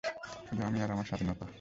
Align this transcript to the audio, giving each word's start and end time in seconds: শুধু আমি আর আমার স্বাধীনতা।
শুধু 0.47 0.61
আমি 0.63 0.77
আর 0.81 0.89
আমার 0.91 1.05
স্বাধীনতা। 1.05 1.45